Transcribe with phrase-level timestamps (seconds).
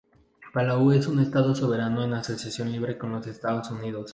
[0.51, 4.09] Palau es un estado soberano en asociación libre con los Estados Unidos.